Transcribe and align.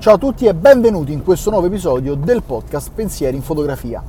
Ciao 0.00 0.14
a 0.14 0.18
tutti 0.18 0.46
e 0.46 0.54
benvenuti 0.54 1.12
in 1.12 1.24
questo 1.24 1.50
nuovo 1.50 1.66
episodio 1.66 2.14
del 2.14 2.44
podcast 2.44 2.92
Pensieri 2.94 3.34
in 3.34 3.42
fotografia. 3.42 4.00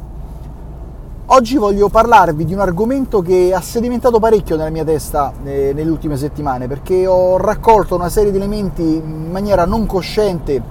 Oggi 1.26 1.58
voglio 1.58 1.90
parlarvi 1.90 2.46
di 2.46 2.54
un 2.54 2.60
argomento 2.60 3.24
che 3.24 3.52
ha 3.56 3.60
sedimentato 3.60 4.20
parecchio 4.20 4.56
nella 4.56 4.70
mia 4.70 4.84
testa 4.84 5.34
eh, 5.44 5.72
nelle 5.74 5.90
ultime 5.90 6.16
settimane 6.16 6.68
perché 6.68 7.08
ho 7.08 7.38
raccolto 7.38 7.96
una 7.96 8.08
serie 8.08 8.30
di 8.30 8.38
elementi 8.38 8.84
in 8.84 9.32
maniera 9.32 9.66
non 9.66 9.88
cosciente 9.88 10.62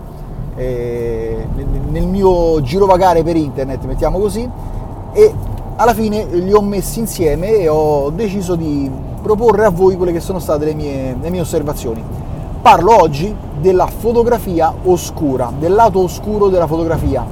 eh, 0.55 1.49
nel 1.91 2.07
mio 2.07 2.63
girovagare 2.63 3.25
per 3.25 3.35
internet, 3.35 3.87
mettiamo 3.87 4.21
così, 4.21 4.49
e 5.15 5.35
alla 5.75 5.95
fine 5.95 6.27
li 6.27 6.53
ho 6.53 6.63
messi 6.63 7.01
insieme 7.01 7.57
e 7.57 7.67
ho 7.67 8.11
deciso 8.11 8.55
di 8.55 8.89
proporre 9.21 9.65
a 9.65 9.71
voi 9.71 9.97
quelle 9.97 10.13
che 10.13 10.21
sono 10.21 10.39
state 10.39 10.65
le 10.65 10.75
mie, 10.75 11.17
le 11.21 11.31
mie 11.31 11.41
osservazioni. 11.41 12.28
Parlo 12.61 13.01
oggi 13.01 13.35
della 13.61 13.87
fotografia 13.87 14.75
oscura, 14.85 15.51
del 15.57 15.73
lato 15.73 16.01
oscuro 16.01 16.49
della 16.49 16.67
fotografia. 16.67 17.25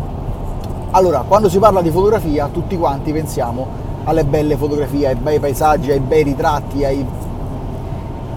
Allora, 0.93 1.25
quando 1.27 1.49
si 1.49 1.59
parla 1.59 1.83
di 1.83 1.91
fotografia, 1.91 2.49
tutti 2.51 2.79
quanti 2.79 3.13
pensiamo 3.13 3.67
alle 4.05 4.25
belle 4.25 4.57
fotografie, 4.57 5.09
ai 5.09 5.15
bei 5.17 5.41
paesaggi, 5.41 5.91
ai 5.91 5.99
bei 5.99 6.23
ritratti, 6.23 6.85
ai, 6.85 7.05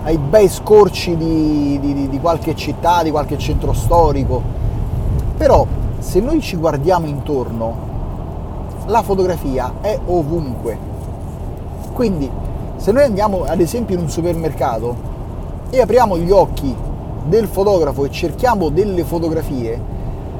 ai 0.03 0.17
bei 0.17 0.49
scorci 0.49 1.15
di, 1.15 1.79
di, 1.79 2.09
di 2.09 2.19
qualche 2.19 2.55
città, 2.55 3.03
di 3.03 3.11
qualche 3.11 3.37
centro 3.37 3.71
storico. 3.71 4.41
Però, 5.37 5.65
se 5.99 6.19
noi 6.19 6.41
ci 6.41 6.57
guardiamo 6.57 7.05
intorno, 7.05 7.75
la 8.87 9.03
fotografia 9.03 9.73
è 9.79 9.97
ovunque. 10.07 10.77
Quindi, 11.93 12.29
se 12.75 12.91
noi 12.91 13.03
andiamo 13.03 13.43
ad 13.45 13.61
esempio 13.61 13.95
in 13.95 14.01
un 14.01 14.09
supermercato 14.09 14.95
e 15.69 15.79
apriamo 15.79 16.17
gli 16.17 16.31
occhi 16.31 16.87
del 17.25 17.47
fotografo 17.47 18.05
e 18.05 18.11
cerchiamo 18.11 18.69
delle 18.69 19.03
fotografie, 19.03 19.79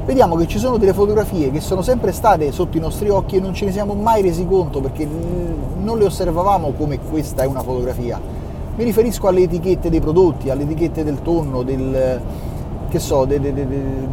vediamo 0.04 0.36
che 0.36 0.46
ci 0.46 0.58
sono 0.58 0.76
delle 0.76 0.92
fotografie 0.92 1.50
che 1.50 1.60
sono 1.60 1.82
sempre 1.82 2.12
state 2.12 2.50
sotto 2.52 2.76
i 2.76 2.80
nostri 2.80 3.08
occhi 3.08 3.36
e 3.36 3.40
non 3.40 3.54
ce 3.54 3.66
ne 3.66 3.72
siamo 3.72 3.94
mai 3.94 4.22
resi 4.22 4.46
conto 4.46 4.80
perché 4.80 5.06
non 5.06 5.98
le 5.98 6.04
osservavamo 6.06 6.72
come 6.76 6.98
questa 6.98 7.42
è 7.42 7.46
una 7.46 7.62
fotografia. 7.62 8.20
Mi 8.76 8.84
riferisco 8.84 9.28
alle 9.28 9.42
etichette 9.42 9.90
dei 9.90 10.00
prodotti, 10.00 10.48
alle 10.48 10.62
etichette 10.62 11.04
del 11.04 11.20
tonno, 11.22 11.62
del, 11.62 12.20
so, 12.96 13.24
dei, 13.24 13.40
dei, 13.40 13.52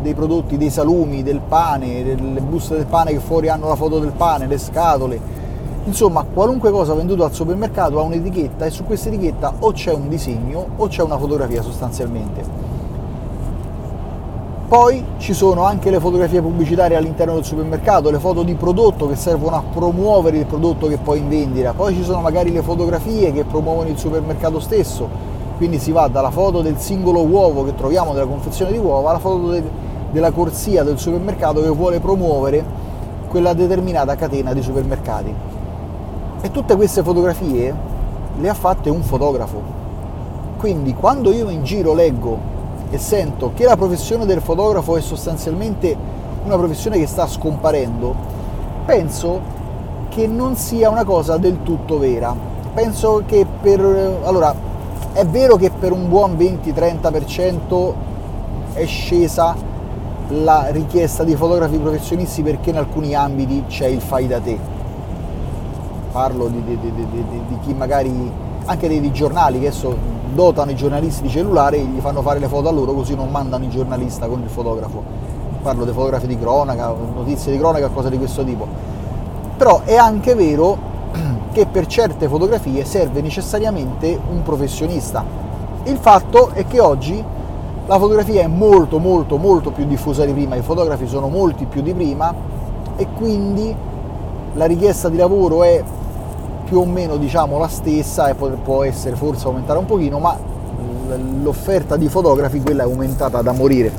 dei, 0.02 0.14
prodotti, 0.14 0.58
dei 0.58 0.70
salumi, 0.70 1.24
del 1.24 1.40
pane, 1.40 2.04
delle 2.04 2.42
buste 2.42 2.76
del 2.76 2.86
pane 2.86 3.12
che 3.12 3.20
fuori 3.20 3.48
hanno 3.48 3.68
la 3.68 3.76
foto 3.76 4.00
del 4.00 4.12
pane, 4.12 4.48
le 4.48 4.58
scatole, 4.58 5.38
Insomma, 5.88 6.26
qualunque 6.26 6.70
cosa 6.70 6.94
venduto 6.94 7.24
al 7.24 7.34
supermercato 7.34 7.98
ha 7.98 8.04
un'etichetta 8.04 8.66
e 8.66 8.70
su 8.72 8.84
questa 8.84 9.08
etichetta 9.08 9.54
o 9.60 9.72
c'è 9.72 9.94
un 9.94 10.10
disegno 10.10 10.66
o 10.76 10.88
c'è 10.88 11.02
una 11.02 11.18
fotografia 11.18 11.62
sostanzialmente. 11.62 12.67
Poi 14.68 15.02
ci 15.18 15.34
sono 15.34 15.64
anche 15.64 15.90
le 15.90 16.02
fotografie 16.02 16.42
pubblicitarie 16.42 16.98
all'interno 16.98 17.36
del 17.36 17.46
supermercato, 17.46 18.12
le 18.12 18.20
foto 18.20 18.44
di 18.44 18.54
prodotto 18.56 19.08
che 19.08 19.16
servono 19.16 19.56
a 19.56 19.64
promuovere 19.64 20.40
il 20.40 20.46
prodotto 20.46 20.88
che 20.88 20.98
poi 20.98 21.20
in 21.20 21.30
vendita. 21.30 21.72
Poi 21.72 21.96
ci 21.96 22.04
sono 22.04 22.20
magari 22.20 22.52
le 22.52 22.62
fotografie 22.62 23.32
che 23.32 23.46
promuovono 23.46 23.88
il 23.88 23.98
supermercato 23.98 24.60
stesso. 24.60 25.08
Quindi 25.56 25.80
si 25.80 25.94
va 25.94 26.10
dalla 26.10 26.32
foto 26.32 26.62
del 26.62 26.78
singolo 26.80 27.24
uovo 27.24 27.64
che 27.64 27.76
troviamo 27.76 28.12
nella 28.12 28.26
confezione 28.26 28.74
di 28.74 28.78
uova 28.78 29.12
alla 29.12 29.20
foto 29.20 29.52
de- 29.52 29.64
della 30.12 30.32
corsia 30.32 30.84
del 30.84 31.00
supermercato 31.00 31.62
che 31.62 31.70
vuole 31.70 32.02
promuovere 32.02 32.62
quella 33.30 33.54
determinata 33.54 34.16
catena 34.16 34.52
di 34.52 34.62
supermercati. 34.62 35.34
E 36.42 36.52
tutte 36.52 36.76
queste 36.76 37.04
fotografie 37.04 37.74
le 38.38 38.50
ha 38.50 38.54
fatte 38.54 38.90
un 38.90 39.02
fotografo. 39.02 39.62
Quindi 40.58 40.94
quando 40.94 41.32
io 41.32 41.48
in 41.50 41.64
giro 41.64 41.94
leggo 41.94 42.56
e 42.90 42.98
sento 42.98 43.52
che 43.54 43.66
la 43.66 43.76
professione 43.76 44.26
del 44.26 44.42
fotografo 44.42 44.96
è 44.98 45.02
sostanzialmente 45.02 45.96
una 46.44 46.56
professione 46.56 46.98
che 46.98 47.08
sta 47.08 47.28
scomparendo, 47.28 48.16
penso 48.86 49.56
che 50.10 50.28
non 50.28 50.56
sia 50.56 50.90
una 50.90 51.04
cosa 51.04 51.38
del 51.38 51.64
tutto 51.64 52.00
vera. 52.00 52.36
Penso 52.74 53.24
che 53.26 53.46
per... 53.62 53.80
Allora, 54.24 54.54
è 55.14 55.26
vero 55.26 55.56
che 55.56 55.72
per 55.72 55.92
un 55.92 56.08
buon 56.08 56.36
20-30% 56.36 57.94
è 58.74 58.86
scesa 58.86 59.56
la 60.30 60.68
richiesta 60.72 61.24
di 61.24 61.36
fotografi 61.36 61.78
professionisti 61.78 62.44
perché 62.44 62.70
in 62.70 62.78
alcuni 62.78 63.14
ambiti 63.16 63.64
c'è 63.68 63.88
il 63.88 64.02
fai 64.02 64.28
da 64.28 64.40
te 64.40 64.76
parlo 66.18 66.48
di, 66.48 66.64
di, 66.64 66.80
di, 66.80 66.92
di 67.48 67.60
chi 67.62 67.76
magari, 67.76 68.10
anche 68.68 68.88
dei, 68.88 69.12
giornali 69.12 69.60
che 69.60 69.68
adesso 69.68 69.96
dotano 70.34 70.72
i 70.72 70.76
giornalisti 70.76 71.24
di 71.24 71.30
cellulare 71.30 71.78
e 71.78 71.84
gli 71.84 72.00
fanno 72.00 72.22
fare 72.22 72.40
le 72.40 72.48
foto 72.48 72.68
a 72.68 72.72
loro 72.72 72.94
così 72.94 73.16
non 73.16 73.32
mandano 73.32 73.64
il 73.64 73.70
giornalista 73.70 74.28
con 74.28 74.42
il 74.42 74.50
fotografo. 74.50 75.04
Parlo 75.62 75.86
dei 75.86 75.94
fotografi 75.94 76.28
di 76.28 76.38
cronaca, 76.38 76.94
notizie 77.16 77.52
di 77.52 77.58
cronaca, 77.58 77.88
cose 77.88 78.10
di 78.10 78.18
questo 78.18 78.44
tipo. 78.44 78.68
Però 79.58 79.82
è 79.84 79.96
anche 79.96 80.36
vero 80.36 80.78
che 81.52 81.66
per 81.66 81.88
certe 81.88 82.28
fotografie 82.28 82.84
serve 82.86 83.22
necessariamente 83.22 84.20
un 84.30 84.44
professionista. 84.44 85.24
Il 85.84 85.98
fatto 85.98 86.50
è 86.50 86.68
che 86.68 86.80
oggi 86.80 87.24
la 87.86 87.98
fotografia 87.98 88.42
è 88.42 88.48
molto 88.48 89.00
molto 89.00 89.38
molto 89.38 89.72
più 89.72 89.86
diffusa 89.86 90.26
di 90.26 90.34
prima, 90.34 90.56
i 90.56 90.62
fotografi 90.62 91.08
sono 91.08 91.30
molti 91.30 91.66
più 91.66 91.82
di 91.82 91.94
prima 91.94 92.34
e 92.98 93.08
quindi 93.16 93.74
la 94.54 94.66
richiesta 94.66 95.08
di 95.08 95.16
lavoro 95.16 95.64
è 95.64 95.82
più 96.68 96.80
o 96.80 96.86
meno 96.86 97.16
diciamo 97.16 97.58
la 97.58 97.70
stessa 97.70 98.28
e 98.28 98.36
può 98.36 98.84
essere 98.84 99.16
forse 99.16 99.48
aumentare 99.48 99.80
un 99.80 99.86
pochino, 99.86 100.20
ma 100.20 100.38
l'offerta 101.42 101.96
di 101.96 102.10
fotografi 102.10 102.60
quella 102.60 102.84
è 102.84 102.86
aumentata 102.86 103.42
da 103.42 103.54
morire. 103.54 103.92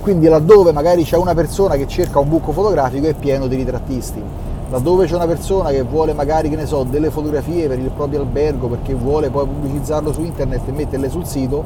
Quindi 0.00 0.28
laddove 0.28 0.70
magari 0.70 1.02
c'è 1.02 1.16
una 1.16 1.34
persona 1.34 1.74
che 1.74 1.88
cerca 1.88 2.20
un 2.20 2.28
buco 2.28 2.52
fotografico 2.52 3.08
è 3.08 3.14
pieno 3.14 3.48
di 3.48 3.56
ritrattisti. 3.56 4.22
Laddove 4.70 5.06
c'è 5.06 5.16
una 5.16 5.26
persona 5.26 5.70
che 5.70 5.82
vuole 5.82 6.12
magari, 6.12 6.48
che 6.48 6.54
ne 6.54 6.66
so, 6.66 6.84
delle 6.84 7.10
fotografie 7.10 7.66
per 7.66 7.80
il 7.80 7.90
proprio 7.90 8.20
albergo 8.20 8.68
perché 8.68 8.94
vuole 8.94 9.28
poi 9.30 9.46
pubblicizzarlo 9.46 10.12
su 10.12 10.22
internet 10.22 10.68
e 10.68 10.72
metterle 10.72 11.10
sul 11.10 11.26
sito, 11.26 11.64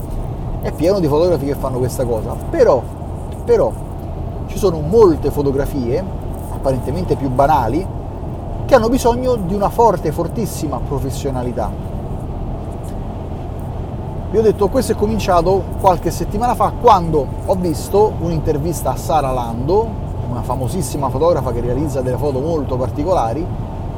è 0.63 0.73
pieno 0.73 1.01
di 1.01 1.07
fotografi 1.07 1.45
che 1.45 1.55
fanno 1.55 1.79
questa 1.79 2.05
cosa. 2.05 2.35
Però, 2.49 2.83
però 3.45 3.71
ci 4.47 4.57
sono 4.57 4.81
molte 4.81 5.31
fotografie, 5.31 6.03
apparentemente 6.51 7.17
più 7.17 7.29
banali, 7.29 7.87
che 8.71 8.77
hanno 8.77 8.89
bisogno 8.89 9.35
di 9.35 9.53
una 9.53 9.69
forte, 9.69 10.13
fortissima 10.13 10.79
professionalità. 10.79 11.69
Vi 14.31 14.39
ho 14.39 14.43
detto, 14.43 14.69
questo 14.69 14.93
è 14.93 14.95
cominciato 14.95 15.65
qualche 15.81 16.13
settimana 16.13 16.55
fa 16.55 16.71
quando 16.81 17.27
ho 17.47 17.55
visto 17.57 18.13
un'intervista 18.21 18.93
a 18.93 18.97
Sara 18.97 19.33
Lando, 19.33 19.89
una 20.31 20.43
famosissima 20.43 21.09
fotografa 21.09 21.51
che 21.51 21.61
realizza 21.61 22.01
delle 22.01 22.17
foto 22.17 22.39
molto 22.39 22.77
particolari, 22.77 23.45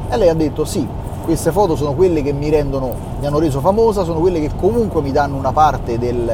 e 0.09 0.17
lei 0.17 0.31
ha 0.31 0.35
detto 0.35 0.65
sì, 0.65 0.89
queste 1.23 1.53
foto 1.53 1.77
sono 1.77 1.93
quelle 1.93 2.23
che 2.23 2.33
mi 2.33 2.49
rendono, 2.49 2.95
mi 3.21 3.27
hanno 3.27 3.41
reso 3.41 3.61
famosa, 3.61 4.05
sono 4.05 4.21
quelle 4.21 4.41
che 4.41 4.53
comunque 4.57 5.03
mi 5.03 5.13
danno 5.13 5.37
una 5.37 5.53
parte 5.53 5.99
del, 5.99 6.33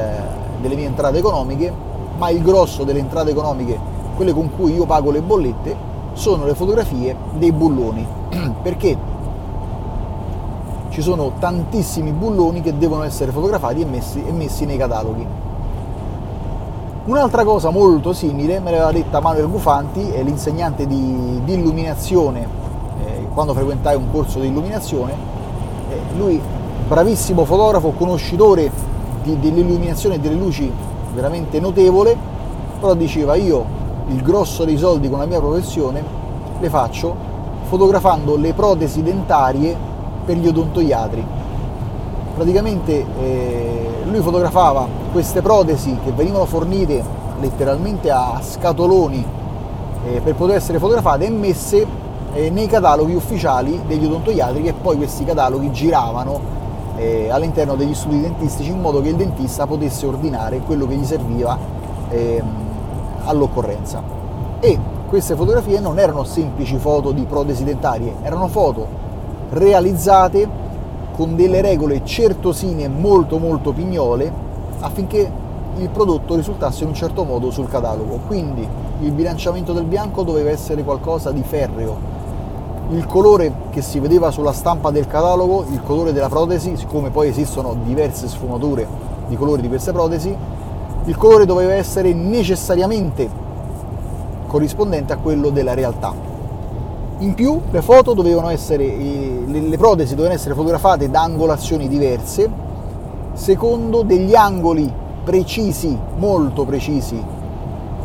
delle 0.61 0.75
mie 0.75 0.85
entrate 0.85 1.17
economiche, 1.17 1.73
ma 2.17 2.29
il 2.29 2.41
grosso 2.41 2.85
delle 2.85 2.99
entrate 2.99 3.31
economiche, 3.31 3.77
quelle 4.15 4.31
con 4.31 4.49
cui 4.55 4.75
io 4.75 4.85
pago 4.85 5.11
le 5.11 5.21
bollette, 5.21 5.75
sono 6.13 6.45
le 6.45 6.55
fotografie 6.55 7.13
dei 7.33 7.51
bulloni, 7.51 8.18
perché 8.61 8.97
ci 10.89 11.01
sono 11.01 11.33
tantissimi 11.39 12.11
bulloni 12.11 12.61
che 12.61 12.77
devono 12.77 13.03
essere 13.03 13.31
fotografati 13.31 13.81
e 13.81 13.85
messi, 13.85 14.23
e 14.25 14.31
messi 14.31 14.65
nei 14.65 14.77
cataloghi. 14.77 15.25
Un'altra 17.05 17.43
cosa 17.43 17.69
molto 17.69 18.13
simile 18.13 18.59
me 18.59 18.71
l'aveva 18.71 18.91
detta 18.91 19.19
Manuel 19.19 19.49
Gufanti, 19.49 20.09
è 20.09 20.21
l'insegnante 20.21 20.85
di, 20.85 21.41
di 21.43 21.53
illuminazione, 21.53 22.47
eh, 23.03 23.27
quando 23.33 23.53
frequentai 23.53 23.95
un 23.95 24.11
corso 24.11 24.39
di 24.39 24.47
illuminazione, 24.47 25.13
eh, 25.89 25.99
lui 26.17 26.39
bravissimo 26.87 27.45
fotografo, 27.45 27.91
conoscitore 27.91 28.69
di, 29.23 29.39
dell'illuminazione 29.39 30.15
e 30.15 30.19
delle 30.19 30.35
luci 30.35 30.71
veramente 31.13 31.59
notevole, 31.59 32.15
però 32.79 32.93
diceva 32.93 33.35
io 33.35 33.77
il 34.07 34.21
grosso 34.21 34.65
dei 34.65 34.77
soldi 34.77 35.09
con 35.09 35.19
la 35.19 35.25
mia 35.25 35.39
professione 35.39 36.03
le 36.59 36.69
faccio 36.69 37.28
fotografando 37.69 38.35
le 38.35 38.53
protesi 38.53 39.03
dentarie 39.03 39.77
per 40.25 40.35
gli 40.37 40.47
odontoiatri. 40.47 41.23
Praticamente 42.33 43.05
eh, 43.19 43.89
lui 44.05 44.21
fotografava 44.21 44.87
queste 45.11 45.43
protesi 45.43 45.95
che 46.03 46.11
venivano 46.11 46.45
fornite 46.45 47.03
letteralmente 47.39 48.09
a 48.09 48.41
scatoloni 48.41 49.23
eh, 50.05 50.19
per 50.21 50.33
poter 50.33 50.55
essere 50.55 50.79
fotografate 50.79 51.25
e 51.25 51.29
messe 51.29 51.85
eh, 52.33 52.49
nei 52.49 52.65
cataloghi 52.65 53.13
ufficiali 53.13 53.79
degli 53.85 54.05
odontoiatri 54.05 54.63
che 54.63 54.73
poi 54.73 54.97
questi 54.97 55.23
cataloghi 55.23 55.71
giravano 55.71 56.39
eh, 56.95 57.29
all'interno 57.29 57.75
degli 57.75 57.93
studi 57.93 58.19
dentistici 58.19 58.71
in 58.71 58.81
modo 58.81 58.99
che 58.99 59.09
il 59.09 59.15
dentista 59.15 59.67
potesse 59.67 60.07
ordinare 60.07 60.59
quello 60.59 60.87
che 60.87 60.95
gli 60.95 61.05
serviva 61.05 61.57
ehm, 62.09 62.47
all'occorrenza. 63.25 64.01
E 64.59 64.97
queste 65.09 65.35
fotografie 65.35 65.79
non 65.79 65.97
erano 65.97 66.23
semplici 66.23 66.77
foto 66.77 67.11
di 67.11 67.23
protesi 67.23 67.63
dentarie, 67.63 68.13
erano 68.21 68.47
foto 68.47 68.85
realizzate 69.49 70.47
con 71.15 71.35
delle 71.35 71.61
regole 71.61 72.05
certosine 72.05 72.87
molto 72.87 73.39
molto 73.39 73.73
pignole 73.73 74.31
affinché 74.81 75.31
il 75.77 75.89
prodotto 75.89 76.35
risultasse 76.35 76.83
in 76.83 76.89
un 76.89 76.93
certo 76.93 77.23
modo 77.23 77.49
sul 77.49 77.67
catalogo. 77.67 78.19
Quindi 78.27 78.67
il 79.01 79.11
bilanciamento 79.11 79.73
del 79.73 79.85
bianco 79.85 80.21
doveva 80.21 80.51
essere 80.51 80.83
qualcosa 80.83 81.31
di 81.31 81.41
ferreo. 81.41 82.17
Il 82.91 83.07
colore 83.07 83.51
che 83.71 83.81
si 83.81 83.99
vedeva 83.99 84.29
sulla 84.29 84.53
stampa 84.53 84.91
del 84.91 85.07
catalogo, 85.07 85.65
il 85.71 85.81
colore 85.81 86.13
della 86.13 86.29
protesi, 86.29 86.77
siccome 86.77 87.09
poi 87.09 87.29
esistono 87.29 87.75
diverse 87.83 88.27
sfumature 88.27 88.87
di 89.27 89.35
colori 89.35 89.63
di 89.63 89.67
queste 89.67 89.91
protesi, 89.91 90.35
il 91.05 91.17
colore 91.17 91.45
doveva 91.45 91.73
essere 91.73 92.13
necessariamente 92.13 93.47
corrispondente 94.49 95.13
a 95.13 95.17
quello 95.17 95.51
della 95.51 95.75
realtà. 95.75 96.11
In 97.19 97.35
più 97.35 97.61
le 97.69 97.81
foto 97.81 98.13
dovevano 98.13 98.49
essere, 98.49 98.85
le 98.85 99.77
protesi 99.77 100.15
dovevano 100.15 100.35
essere 100.35 100.55
fotografate 100.55 101.09
da 101.09 101.21
angolazioni 101.21 101.87
diverse, 101.87 102.49
secondo 103.33 104.01
degli 104.01 104.33
angoli 104.35 104.91
precisi, 105.23 105.95
molto 106.15 106.65
precisi, 106.65 107.21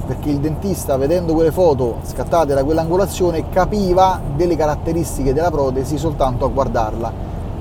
perché 0.07 0.29
il 0.29 0.39
dentista 0.39 0.97
vedendo 0.97 1.33
quelle 1.33 1.53
foto 1.53 1.99
scattate 2.03 2.53
da 2.53 2.63
quell'angolazione 2.63 3.49
capiva 3.49 4.21
delle 4.37 4.57
caratteristiche 4.57 5.33
della 5.33 5.51
protesi 5.51 5.97
soltanto 5.97 6.45
a 6.45 6.49
guardarla. 6.49 7.13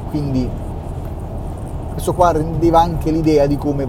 Quindi 0.10 0.50
questo 1.92 2.14
qua 2.14 2.32
rendeva 2.32 2.82
anche 2.82 3.12
l'idea 3.12 3.46
di 3.46 3.58
come 3.58 3.88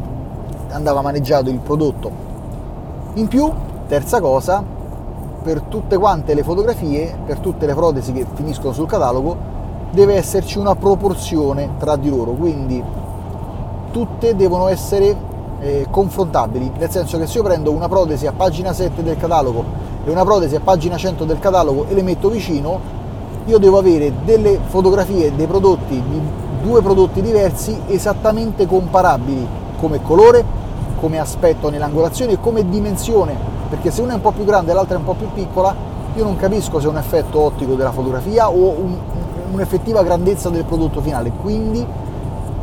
andava 0.69 1.01
maneggiato 1.01 1.51
il 1.51 1.59
prodotto. 1.59 2.11
In 3.15 3.27
più, 3.27 3.51
terza 3.89 4.21
cosa, 4.21 4.63
per 5.45 5.61
tutte 5.61 5.99
quante 5.99 6.33
le 6.33 6.43
fotografie, 6.43 7.15
per 7.27 7.39
tutte 7.39 7.67
le 7.67 7.75
protesi 7.75 8.13
che 8.13 8.25
finiscono 8.33 8.73
sul 8.73 8.87
catalogo, 8.87 9.37
deve 9.91 10.15
esserci 10.15 10.57
una 10.57 10.75
proporzione 10.75 11.73
tra 11.79 11.97
di 11.97 12.09
loro, 12.09 12.31
quindi 12.31 12.83
tutte 13.91 14.35
devono 14.35 14.69
essere 14.69 15.15
eh, 15.61 15.87
confrontabili, 15.91 16.73
nel 16.79 16.91
senso 16.91 17.19
che 17.19 17.27
se 17.27 17.37
io 17.37 17.45
prendo 17.45 17.71
una 17.73 17.89
protesi 17.89 18.27
a 18.27 18.33
pagina 18.33 18.73
7 18.73 19.03
del 19.03 19.19
catalogo 19.19 19.63
e 20.07 20.11
una 20.11 20.25
protesi 20.25 20.57
a 20.57 20.61
pagina 20.61 20.97
100 20.97 21.27
del 21.27 21.39
catalogo 21.39 21.87
e 21.91 21.95
le 21.95 22.03
metto 22.03 22.31
vicino, 22.31 22.81
io 23.45 23.59
devo 23.59 23.77
avere 23.77 24.15
delle 24.25 24.59
fotografie 24.65 25.35
dei 25.37 25.47
prodotti 25.47 26.03
di 26.09 26.21
due 26.63 26.81
prodotti 26.81 27.21
diversi 27.21 27.79
esattamente 27.89 28.67
comparabili 28.67 29.47
come 29.79 30.01
colore, 30.01 30.43
come 30.99 31.19
aspetto 31.19 31.69
nell'angolazione 31.69 32.33
e 32.33 32.41
come 32.41 32.67
dimensione, 32.67 33.54
perché 33.75 33.91
se 33.91 34.03
una 34.03 34.13
è 34.13 34.15
un 34.15 34.21
po' 34.21 34.31
più 34.31 34.45
grande 34.45 34.71
e 34.71 34.75
l'altra 34.75 34.95
è 34.95 34.99
un 34.99 35.05
po' 35.05 35.15
più 35.15 35.29
piccola, 35.33 35.75
io 36.15 36.23
non 36.23 36.37
capisco 36.37 36.79
se 36.79 36.87
è 36.87 36.89
un 36.89 36.97
effetto 36.97 37.41
ottico 37.41 37.75
della 37.75 37.91
fotografia 37.91 38.49
o 38.49 38.71
un, 38.71 38.97
un'effettiva 39.51 40.05
grandezza 40.05 40.49
del 40.49 40.65
prodotto 40.65 41.01
finale, 41.01 41.33
quindi 41.33 41.85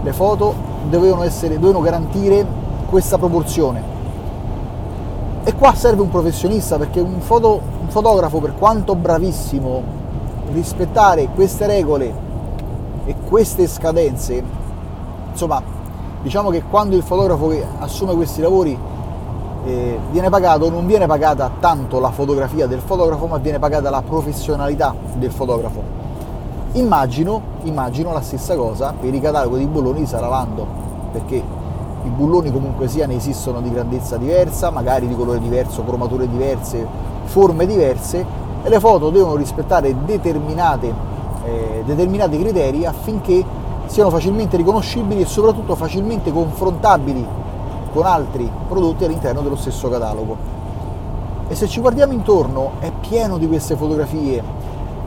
le 0.03 0.13
foto 0.13 0.53
dovevano, 0.89 1.23
essere, 1.23 1.55
dovevano 1.55 1.81
garantire 1.81 2.45
questa 2.89 3.17
proporzione. 3.17 3.83
E 5.43 5.53
qua 5.53 5.73
serve 5.75 6.01
un 6.01 6.09
professionista 6.09 6.77
perché 6.77 7.01
un, 7.01 7.19
foto, 7.19 7.59
un 7.81 7.89
fotografo, 7.89 8.39
per 8.39 8.53
quanto 8.57 8.95
bravissimo, 8.95 9.83
rispettare 10.53 11.27
queste 11.35 11.67
regole 11.67 12.13
e 13.03 13.15
queste 13.27 13.67
scadenze, 13.67 14.41
insomma, 15.29 15.61
diciamo 16.21 16.49
che 16.51 16.63
quando 16.63 16.95
il 16.95 17.03
fotografo 17.03 17.51
assume 17.79 18.15
questi 18.15 18.39
lavori 18.39 18.77
eh, 19.65 19.99
viene 20.09 20.29
pagato, 20.29 20.69
non 20.69 20.85
viene 20.85 21.05
pagata 21.05 21.49
tanto 21.59 21.99
la 21.99 22.11
fotografia 22.11 22.67
del 22.67 22.79
fotografo, 22.79 23.27
ma 23.27 23.37
viene 23.37 23.59
pagata 23.59 23.89
la 23.89 24.01
professionalità 24.01 24.95
del 25.15 25.31
fotografo. 25.31 25.99
Immagino, 26.73 27.41
immagino 27.63 28.13
la 28.13 28.21
stessa 28.21 28.55
cosa 28.55 28.93
per 28.99 29.13
i 29.13 29.19
cataloghi 29.19 29.59
di 29.59 29.65
Bologna 29.65 29.99
di 29.99 30.05
Saralando, 30.05 30.65
perché 31.11 31.35
i 31.35 32.09
bulloni 32.09 32.51
comunque 32.51 32.87
sia 32.87 33.05
ne 33.05 33.15
esistono 33.15 33.61
di 33.61 33.71
grandezza 33.71 34.17
diversa, 34.17 34.71
magari 34.71 35.07
di 35.07 35.15
colore 35.15 35.39
diverso, 35.39 35.83
cromature 35.83 36.27
diverse, 36.27 36.87
forme 37.25 37.65
diverse 37.65 38.25
e 38.63 38.69
le 38.69 38.79
foto 38.79 39.09
devono 39.09 39.35
rispettare 39.35 39.89
eh, 39.89 39.95
determinati 41.85 42.39
criteri 42.39 42.85
affinché 42.85 43.43
siano 43.85 44.09
facilmente 44.09 44.57
riconoscibili 44.57 45.21
e 45.21 45.25
soprattutto 45.25 45.75
facilmente 45.75 46.31
confrontabili 46.31 47.40
con 47.93 48.05
altri 48.05 48.49
prodotti 48.67 49.05
all'interno 49.05 49.41
dello 49.41 49.55
stesso 49.55 49.89
catalogo. 49.89 50.59
E 51.47 51.55
se 51.55 51.67
ci 51.67 51.81
guardiamo 51.81 52.13
intorno 52.13 52.71
è 52.79 52.91
pieno 53.07 53.37
di 53.37 53.47
queste 53.47 53.75
fotografie. 53.75 54.41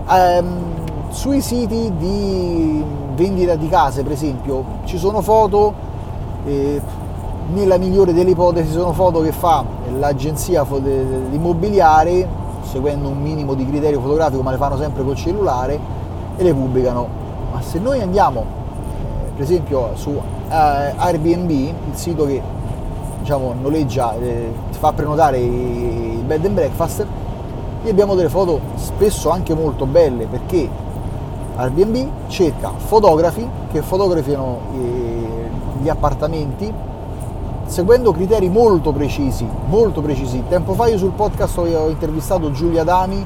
Um, 0.06 0.72
sui 1.08 1.40
siti 1.40 1.92
di 1.96 2.84
vendita 3.14 3.54
di 3.54 3.68
case, 3.68 4.02
per 4.02 4.12
esempio, 4.12 4.64
ci 4.84 4.98
sono 4.98 5.22
foto 5.22 5.72
e 6.44 6.80
nella 7.52 7.78
migliore 7.78 8.12
delle 8.12 8.30
ipotesi 8.30 8.72
sono 8.72 8.92
foto 8.92 9.20
che 9.20 9.32
fa 9.32 9.64
l'agenzia 9.98 10.66
immobiliare 11.30 12.26
seguendo 12.62 13.08
un 13.08 13.20
minimo 13.20 13.54
di 13.54 13.66
criterio 13.66 14.00
fotografico 14.00 14.42
ma 14.42 14.50
le 14.50 14.56
fanno 14.56 14.78
sempre 14.78 15.04
col 15.04 15.14
cellulare 15.14 15.78
e 16.36 16.42
le 16.42 16.54
pubblicano 16.54 17.06
ma 17.52 17.60
se 17.60 17.78
noi 17.78 18.00
andiamo 18.00 18.40
eh, 18.40 19.30
per 19.34 19.42
esempio 19.42 19.90
su 19.94 20.10
eh, 20.10 20.54
Airbnb 20.96 21.50
il 21.50 21.74
sito 21.92 22.24
che 22.24 22.40
diciamo 23.24 23.54
noleggia 23.58 24.14
eh, 24.18 24.52
fa 24.72 24.92
prenotare 24.92 25.38
il 25.38 26.22
bed 26.26 26.44
and 26.44 26.54
breakfast 26.54 27.06
lì 27.82 27.88
abbiamo 27.88 28.14
delle 28.14 28.28
foto 28.28 28.60
spesso 28.74 29.30
anche 29.30 29.54
molto 29.54 29.86
belle 29.86 30.26
perché 30.26 30.68
Airbnb 31.56 32.28
cerca 32.28 32.70
fotografi 32.76 33.48
che 33.72 33.80
fotografino 33.80 34.60
gli 35.80 35.88
appartamenti 35.88 36.70
seguendo 37.66 38.12
criteri 38.12 38.50
molto 38.50 38.92
precisi, 38.92 39.48
molto 39.68 40.02
precisi. 40.02 40.42
Tempo 40.48 40.74
fa 40.74 40.88
io 40.88 40.98
sul 40.98 41.12
podcast 41.12 41.56
ho 41.58 41.88
intervistato 41.88 42.50
Giulia 42.50 42.84
Dami 42.84 43.24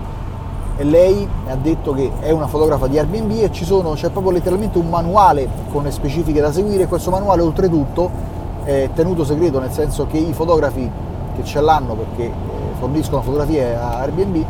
e 0.77 0.85
lei 0.85 1.29
mi 1.45 1.50
ha 1.50 1.56
detto 1.56 1.93
che 1.93 2.12
è 2.21 2.31
una 2.31 2.47
fotografa 2.47 2.87
di 2.87 2.99
Airbnb 2.99 3.43
e 3.43 3.50
ci 3.50 3.65
sono, 3.65 3.93
c'è 3.93 4.11
proprio 4.11 4.33
letteralmente 4.33 4.79
un 4.79 4.89
manuale 4.89 5.49
con 5.73 5.83
le 5.83 5.91
specifiche 5.91 6.41
da 6.41 6.53
seguire 6.53 6.85
e 6.85 6.87
questo 6.87 7.11
manuale 7.11 7.43
oltretutto 7.43 8.37
è 8.69 8.91
tenuto 8.93 9.25
segreto, 9.25 9.59
nel 9.59 9.73
senso 9.73 10.06
che 10.06 10.19
i 10.19 10.35
fotografi 10.35 10.91
che 11.35 11.43
ce 11.43 11.62
l'hanno 11.62 11.94
perché 11.94 12.25
eh, 12.25 12.32
forniscono 12.79 13.23
fotografie 13.23 13.75
a 13.75 14.00
Airbnb 14.00 14.44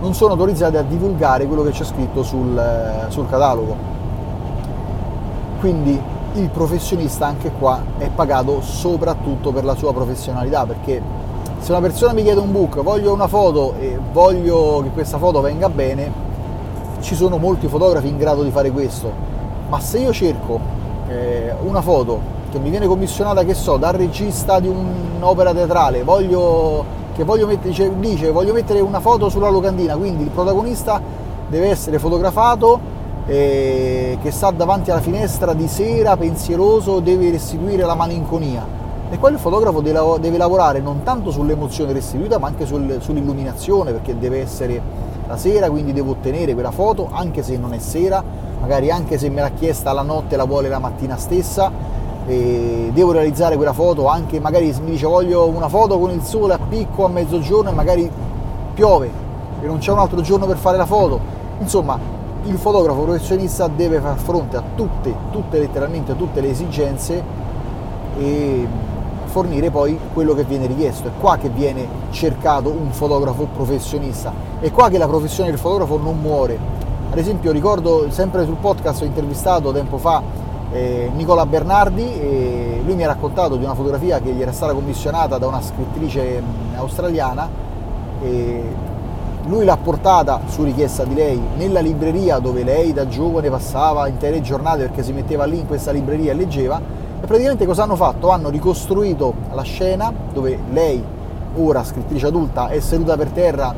non 0.00 0.14
sono 0.14 0.32
autorizzati 0.32 0.78
a 0.78 0.82
divulgare 0.82 1.46
quello 1.46 1.62
che 1.62 1.72
c'è 1.72 1.84
scritto 1.84 2.22
sul, 2.22 2.56
eh, 2.56 3.10
sul 3.10 3.28
catalogo. 3.28 3.76
Quindi 5.60 6.00
il 6.34 6.48
professionista 6.48 7.26
anche 7.26 7.50
qua 7.58 7.82
è 7.98 8.08
pagato 8.08 8.62
soprattutto 8.62 9.52
per 9.52 9.64
la 9.64 9.74
sua 9.74 9.92
professionalità 9.92 10.64
perché 10.64 11.02
se 11.58 11.70
una 11.70 11.82
persona 11.82 12.14
mi 12.14 12.22
chiede 12.22 12.40
un 12.40 12.50
book, 12.50 12.80
voglio 12.80 13.12
una 13.12 13.26
foto 13.26 13.74
e 13.78 13.98
voglio 14.12 14.80
che 14.82 14.90
questa 14.90 15.18
foto 15.18 15.42
venga 15.42 15.68
bene, 15.68 16.10
ci 17.00 17.14
sono 17.14 17.36
molti 17.36 17.66
fotografi 17.66 18.08
in 18.08 18.16
grado 18.16 18.42
di 18.44 18.50
fare 18.50 18.70
questo, 18.70 19.12
ma 19.68 19.78
se 19.78 19.98
io 19.98 20.12
cerco 20.14 20.58
eh, 21.08 21.52
una 21.64 21.82
foto 21.82 22.36
che 22.50 22.58
mi 22.58 22.70
viene 22.70 22.86
commissionata, 22.86 23.44
che 23.44 23.54
so, 23.54 23.76
dal 23.76 23.94
regista 23.94 24.60
di 24.60 24.68
un'opera 24.68 25.52
teatrale, 25.52 26.02
voglio, 26.02 26.84
che 27.14 27.24
voglio 27.24 27.46
mettere, 27.46 27.68
dice, 27.70 27.92
dice 27.98 28.30
voglio 28.30 28.52
mettere 28.52 28.80
una 28.80 29.00
foto 29.00 29.28
sulla 29.28 29.50
locandina, 29.50 29.96
quindi 29.96 30.22
il 30.22 30.30
protagonista 30.30 31.00
deve 31.48 31.68
essere 31.68 31.98
fotografato 31.98 32.96
eh, 33.26 34.18
che 34.22 34.30
sta 34.30 34.50
davanti 34.50 34.90
alla 34.90 35.00
finestra 35.00 35.52
di 35.52 35.68
sera 35.68 36.16
pensieroso 36.16 37.00
deve 37.00 37.30
restituire 37.30 37.84
la 37.84 37.94
malinconia. 37.94 38.76
E 39.10 39.16
poi 39.16 39.32
il 39.32 39.38
fotografo 39.38 39.80
deve 39.80 40.36
lavorare 40.36 40.80
non 40.80 41.02
tanto 41.02 41.30
sull'emozione 41.30 41.92
restituita 41.92 42.38
ma 42.38 42.46
anche 42.46 42.66
sul, 42.66 42.98
sull'illuminazione 43.00 43.92
perché 43.92 44.18
deve 44.18 44.40
essere 44.40 44.80
la 45.26 45.36
sera, 45.36 45.70
quindi 45.70 45.92
devo 45.92 46.12
ottenere 46.12 46.52
quella 46.52 46.70
foto 46.70 47.08
anche 47.10 47.42
se 47.42 47.56
non 47.56 47.72
è 47.72 47.78
sera, 47.78 48.22
magari 48.60 48.90
anche 48.90 49.18
se 49.18 49.28
me 49.30 49.40
l'ha 49.40 49.50
chiesta 49.50 49.92
la 49.92 50.02
notte 50.02 50.36
la 50.36 50.44
vuole 50.44 50.68
la 50.68 50.78
mattina 50.78 51.16
stessa. 51.16 51.70
E 52.28 52.90
devo 52.92 53.12
realizzare 53.12 53.56
quella 53.56 53.72
foto 53.72 54.06
anche 54.06 54.38
magari 54.38 54.72
se 54.72 54.82
mi 54.82 54.90
dice 54.90 55.06
voglio 55.06 55.46
una 55.46 55.68
foto 55.68 55.98
con 55.98 56.10
il 56.10 56.22
sole 56.22 56.52
a 56.52 56.58
picco 56.58 57.06
a 57.06 57.08
mezzogiorno 57.08 57.70
e 57.70 57.72
magari 57.72 58.10
piove 58.74 59.10
e 59.60 59.66
non 59.66 59.78
c'è 59.78 59.90
un 59.92 59.98
altro 59.98 60.20
giorno 60.20 60.44
per 60.44 60.58
fare 60.58 60.76
la 60.76 60.84
foto 60.84 61.18
insomma 61.58 61.98
il 62.44 62.56
fotografo 62.56 63.02
professionista 63.02 63.68
deve 63.68 64.00
far 64.00 64.16
fronte 64.16 64.56
a 64.56 64.62
tutte, 64.74 65.14
tutte 65.30 65.58
letteralmente 65.58 66.12
a 66.12 66.14
tutte 66.14 66.40
le 66.40 66.50
esigenze 66.50 67.22
e 68.18 68.66
fornire 69.24 69.70
poi 69.70 69.98
quello 70.14 70.34
che 70.34 70.44
viene 70.44 70.66
richiesto. 70.66 71.08
È 71.08 71.10
qua 71.20 71.36
che 71.36 71.48
viene 71.50 71.86
cercato 72.10 72.70
un 72.70 72.90
fotografo 72.90 73.46
professionista, 73.54 74.32
è 74.60 74.70
qua 74.70 74.88
che 74.88 74.98
la 74.98 75.06
professione 75.06 75.50
del 75.50 75.58
fotografo 75.58 75.98
non 75.98 76.18
muore. 76.20 76.58
Ad 77.10 77.18
esempio 77.18 77.52
ricordo 77.52 78.10
sempre 78.10 78.44
sul 78.44 78.56
podcast 78.56 79.02
ho 79.02 79.04
intervistato 79.04 79.72
tempo 79.72 79.98
fa 79.98 80.22
eh, 80.72 81.10
Nicola 81.14 81.46
Bernardi 81.46 82.02
e 82.02 82.82
lui 82.84 82.94
mi 82.94 83.04
ha 83.04 83.08
raccontato 83.08 83.56
di 83.56 83.64
una 83.64 83.74
fotografia 83.74 84.20
che 84.20 84.32
gli 84.32 84.42
era 84.42 84.52
stata 84.52 84.72
commissionata 84.72 85.38
da 85.38 85.46
una 85.46 85.60
scrittrice 85.60 86.42
australiana 86.76 87.48
e 88.22 88.62
lui 89.46 89.64
l'ha 89.64 89.78
portata 89.78 90.40
su 90.46 90.62
richiesta 90.62 91.04
di 91.04 91.14
lei 91.14 91.40
nella 91.56 91.80
libreria 91.80 92.38
dove 92.38 92.64
lei 92.64 92.92
da 92.92 93.08
giovane 93.08 93.48
passava 93.48 94.06
intere 94.08 94.40
giornate 94.42 94.82
perché 94.82 95.02
si 95.02 95.12
metteva 95.12 95.44
lì 95.44 95.58
in 95.58 95.66
questa 95.66 95.90
libreria 95.90 96.32
e 96.32 96.34
leggeva 96.34 96.80
E 97.20 97.26
praticamente 97.26 97.66
cosa 97.66 97.82
hanno 97.82 97.96
fatto? 97.96 98.30
Hanno 98.30 98.48
ricostruito 98.48 99.34
la 99.52 99.62
scena 99.62 100.12
dove 100.32 100.58
lei, 100.70 101.02
ora 101.56 101.82
scrittrice 101.82 102.26
adulta, 102.26 102.68
è 102.68 102.78
seduta 102.78 103.16
per 103.16 103.28
terra 103.30 103.74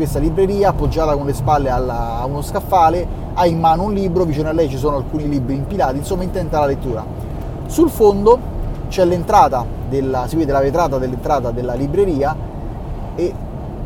questa 0.00 0.18
libreria, 0.18 0.70
appoggiata 0.70 1.14
con 1.14 1.26
le 1.26 1.34
spalle 1.34 1.68
alla, 1.68 2.20
a 2.20 2.24
uno 2.24 2.40
scaffale, 2.40 3.06
ha 3.34 3.44
in 3.44 3.60
mano 3.60 3.82
un 3.82 3.92
libro, 3.92 4.24
vicino 4.24 4.48
a 4.48 4.52
lei 4.52 4.66
ci 4.70 4.78
sono 4.78 4.96
alcuni 4.96 5.28
libri 5.28 5.54
impilati, 5.54 5.98
insomma 5.98 6.22
intenta 6.22 6.58
la 6.58 6.64
lettura. 6.64 7.04
Sul 7.66 7.90
fondo 7.90 8.38
c'è 8.88 9.04
l'entrata, 9.04 9.62
della, 9.90 10.26
si 10.26 10.36
vede 10.36 10.52
la 10.52 10.60
vetrata 10.60 10.96
dell'entrata 10.96 11.50
della 11.50 11.74
libreria 11.74 12.34
e 13.14 13.34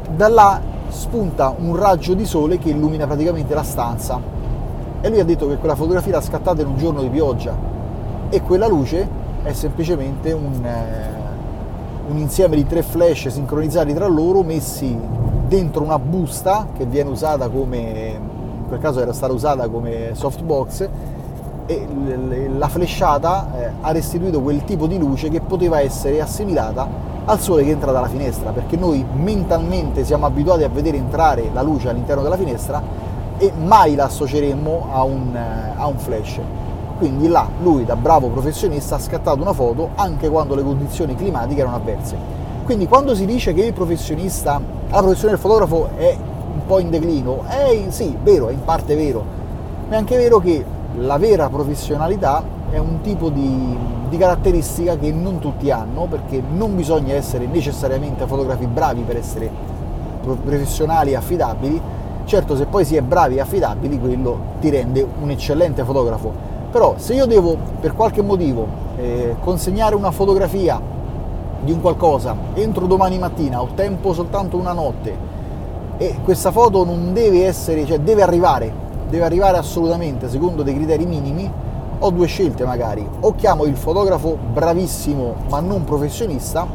da 0.08 0.28
là 0.28 0.60
spunta 0.86 1.52
un 1.58 1.74
raggio 1.74 2.14
di 2.14 2.24
sole 2.26 2.58
che 2.58 2.68
illumina 2.68 3.06
praticamente 3.06 3.52
la 3.52 3.64
stanza. 3.64 4.20
E 5.00 5.08
lui 5.08 5.18
ha 5.18 5.24
detto 5.24 5.48
che 5.48 5.56
quella 5.56 5.74
fotografia 5.74 6.12
l'ha 6.12 6.20
scattata 6.20 6.62
in 6.62 6.68
un 6.68 6.76
giorno 6.76 7.00
di 7.00 7.08
pioggia 7.08 7.56
e 8.28 8.40
quella 8.40 8.68
luce 8.68 9.08
è 9.42 9.52
semplicemente 9.52 10.30
un, 10.30 10.64
eh, 10.64 12.08
un 12.08 12.18
insieme 12.18 12.54
di 12.54 12.64
tre 12.64 12.82
flash 12.82 13.26
sincronizzati 13.26 13.92
tra 13.92 14.06
loro 14.06 14.44
messi 14.44 14.96
dentro 15.54 15.84
una 15.84 16.00
busta 16.00 16.66
che 16.76 16.84
viene 16.84 17.10
usata 17.10 17.48
come, 17.48 17.78
in 17.78 18.66
quel 18.66 18.80
caso 18.80 19.00
era 19.00 19.12
stata 19.12 19.32
usata 19.32 19.68
come 19.68 20.10
softbox 20.12 20.88
e 21.66 21.88
la 22.58 22.68
flashata 22.68 23.48
eh, 23.56 23.70
ha 23.80 23.92
restituito 23.92 24.42
quel 24.42 24.64
tipo 24.64 24.88
di 24.88 24.98
luce 24.98 25.28
che 25.28 25.40
poteva 25.40 25.80
essere 25.80 26.20
assimilata 26.20 27.12
al 27.26 27.40
sole 27.40 27.62
che 27.62 27.70
entra 27.70 27.92
dalla 27.92 28.08
finestra, 28.08 28.50
perché 28.50 28.76
noi 28.76 29.02
mentalmente 29.14 30.04
siamo 30.04 30.26
abituati 30.26 30.64
a 30.64 30.68
vedere 30.68 30.96
entrare 30.96 31.48
la 31.52 31.62
luce 31.62 31.88
all'interno 31.88 32.22
della 32.22 32.36
finestra 32.36 32.82
e 33.38 33.52
mai 33.56 33.94
la 33.94 34.04
associeremmo 34.04 34.88
a 34.92 35.04
un, 35.04 35.34
eh, 35.34 35.72
a 35.76 35.86
un 35.86 35.96
flash. 35.96 36.40
Quindi 36.98 37.28
là 37.28 37.46
lui, 37.62 37.84
da 37.84 37.96
bravo 37.96 38.28
professionista, 38.28 38.96
ha 38.96 38.98
scattato 38.98 39.40
una 39.40 39.52
foto 39.52 39.90
anche 39.94 40.28
quando 40.28 40.54
le 40.54 40.62
condizioni 40.62 41.14
climatiche 41.14 41.60
erano 41.60 41.76
avverse. 41.76 42.43
Quindi 42.64 42.88
quando 42.88 43.14
si 43.14 43.26
dice 43.26 43.52
che 43.52 43.62
il 43.62 43.74
professionista, 43.74 44.58
la 44.88 44.98
professione 44.98 45.32
del 45.32 45.40
fotografo 45.40 45.90
è 45.96 46.16
un 46.16 46.64
po' 46.66 46.78
in 46.78 46.88
declino, 46.88 47.44
è 47.46 47.84
sì, 47.88 48.16
vero, 48.22 48.48
è 48.48 48.52
in 48.52 48.64
parte 48.64 48.94
vero, 48.94 49.22
ma 49.86 49.96
è 49.96 49.98
anche 49.98 50.16
vero 50.16 50.38
che 50.38 50.64
la 50.96 51.18
vera 51.18 51.50
professionalità 51.50 52.42
è 52.70 52.78
un 52.78 53.02
tipo 53.02 53.28
di, 53.28 53.76
di, 54.08 54.16
caratteristica 54.16 54.96
che 54.96 55.12
non 55.12 55.40
tutti 55.40 55.70
hanno 55.70 56.06
perché 56.06 56.42
non 56.54 56.74
bisogna 56.74 57.12
essere 57.12 57.44
necessariamente 57.44 58.26
fotografi 58.26 58.66
bravi 58.66 59.02
per 59.02 59.16
essere 59.16 59.50
professionali 60.22 61.10
e 61.10 61.16
affidabili. 61.16 61.78
Certo 62.24 62.56
se 62.56 62.64
poi 62.64 62.86
si 62.86 62.96
è 62.96 63.02
bravi 63.02 63.36
e 63.36 63.40
affidabili 63.40 64.00
quello 64.00 64.38
ti 64.60 64.70
rende 64.70 65.06
un 65.20 65.28
eccellente 65.28 65.84
fotografo. 65.84 66.32
Però 66.70 66.94
se 66.96 67.12
io 67.12 67.26
devo 67.26 67.58
per 67.78 67.92
qualche 67.92 68.22
motivo 68.22 68.66
eh, 68.96 69.36
consegnare 69.40 69.94
una 69.94 70.10
fotografia 70.10 70.80
di 71.64 71.72
un 71.72 71.80
qualcosa 71.80 72.36
entro 72.54 72.86
domani 72.86 73.18
mattina 73.18 73.60
ho 73.60 73.68
tempo 73.74 74.12
soltanto 74.12 74.56
una 74.56 74.72
notte 74.72 75.32
e 75.96 76.18
questa 76.22 76.50
foto 76.50 76.84
non 76.84 77.12
deve 77.12 77.46
essere 77.46 77.86
cioè 77.86 77.98
deve 78.00 78.22
arrivare 78.22 78.84
deve 79.14 79.26
arrivare 79.26 79.58
assolutamente 79.58 80.28
secondo 80.28 80.62
dei 80.62 80.74
criteri 80.74 81.06
minimi, 81.06 81.50
ho 81.98 82.10
due 82.10 82.26
scelte 82.26 82.64
magari. 82.64 83.06
O 83.20 83.34
chiamo 83.34 83.64
il 83.64 83.76
fotografo 83.76 84.36
bravissimo 84.52 85.34
ma 85.48 85.60
non 85.60 85.84
professionista, 85.84 86.66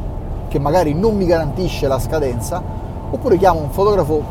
che 0.48 0.58
magari 0.58 0.94
non 0.94 1.16
mi 1.16 1.26
garantisce 1.26 1.86
la 1.86 1.98
scadenza, 1.98 2.62
oppure 3.10 3.36
chiamo 3.36 3.60
un 3.60 3.70
fotografo 3.70 4.22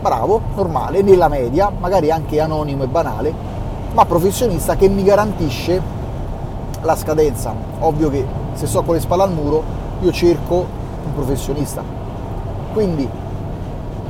bravo, 0.00 0.40
normale, 0.54 1.02
nella 1.02 1.28
media, 1.28 1.70
magari 1.76 2.10
anche 2.10 2.40
anonimo 2.40 2.84
e 2.84 2.86
banale, 2.86 3.34
ma 3.92 4.04
professionista 4.04 4.76
che 4.76 4.88
mi 4.88 5.02
garantisce 5.02 5.82
la 6.82 6.94
scadenza. 6.94 7.52
Ovvio 7.80 8.10
che 8.10 8.24
se 8.52 8.66
sto 8.66 8.82
con 8.82 8.94
le 8.94 9.00
spalle 9.00 9.24
al 9.24 9.32
muro, 9.32 9.84
io 10.00 10.12
cerco 10.12 10.66
un 11.04 11.14
professionista. 11.14 11.82
Quindi 12.72 13.08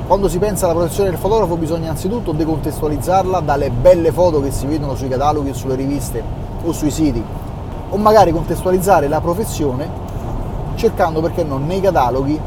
quando 0.07 0.29
si 0.29 0.37
pensa 0.39 0.65
alla 0.65 0.75
professione 0.75 1.09
del 1.09 1.19
fotografo 1.19 1.57
bisogna 1.57 1.89
anzitutto 1.89 2.31
decontestualizzarla 2.31 3.41
dalle 3.41 3.69
belle 3.69 4.11
foto 4.11 4.41
che 4.41 4.51
si 4.51 4.65
vedono 4.65 4.95
sui 4.95 5.09
cataloghi 5.09 5.53
sulle 5.53 5.75
riviste 5.75 6.23
o 6.63 6.71
sui 6.71 6.91
siti, 6.91 7.23
o 7.89 7.97
magari 7.97 8.31
contestualizzare 8.31 9.07
la 9.07 9.21
professione 9.21 10.05
cercando 10.75 11.21
perché 11.21 11.43
no 11.43 11.57
nei 11.57 11.81
cataloghi 11.81 12.39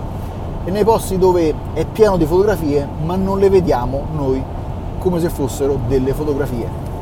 e 0.64 0.70
nei 0.70 0.84
posti 0.84 1.18
dove 1.18 1.54
è 1.72 1.84
pieno 1.84 2.16
di 2.16 2.24
fotografie 2.26 2.86
ma 3.04 3.16
non 3.16 3.38
le 3.38 3.50
vediamo 3.50 4.04
noi 4.14 4.42
come 4.98 5.18
se 5.20 5.28
fossero 5.30 5.78
delle 5.86 6.12
fotografie. 6.12 6.89